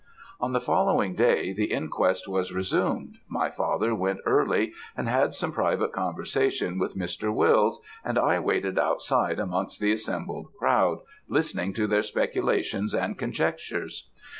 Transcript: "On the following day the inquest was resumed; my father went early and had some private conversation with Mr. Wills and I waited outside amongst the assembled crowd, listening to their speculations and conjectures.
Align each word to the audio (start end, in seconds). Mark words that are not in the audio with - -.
"On 0.39 0.51
the 0.51 0.59
following 0.59 1.13
day 1.13 1.53
the 1.53 1.71
inquest 1.71 2.27
was 2.27 2.51
resumed; 2.51 3.19
my 3.29 3.51
father 3.51 3.93
went 3.93 4.21
early 4.25 4.73
and 4.97 5.07
had 5.07 5.35
some 5.35 5.51
private 5.51 5.91
conversation 5.93 6.79
with 6.79 6.97
Mr. 6.97 7.31
Wills 7.31 7.79
and 8.03 8.17
I 8.17 8.39
waited 8.39 8.79
outside 8.79 9.37
amongst 9.37 9.79
the 9.79 9.91
assembled 9.91 10.47
crowd, 10.57 11.01
listening 11.27 11.73
to 11.75 11.85
their 11.85 12.01
speculations 12.01 12.95
and 12.95 13.15
conjectures. 13.15 14.09